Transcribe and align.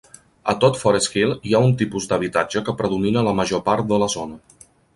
A 0.53 0.53
tot 0.61 0.79
Forest 0.83 1.17
Hill, 1.19 1.33
hi 1.49 1.53
ha 1.53 1.61
un 1.67 1.75
tipus 1.81 2.09
d'habitatge 2.13 2.65
que 2.71 2.75
predomina 2.81 3.23
a 3.23 3.27
la 3.29 3.35
major 3.41 3.63
part 3.69 3.89
de 3.93 4.01
la 4.05 4.09
zona. 4.19 4.43